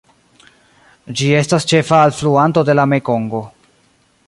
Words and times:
Ĝi 1.19 1.27
estas 1.41 1.69
ĉefa 1.73 1.99
alfluanto 2.07 2.65
de 2.71 2.77
la 2.79 2.89
Mekongo. 2.95 3.43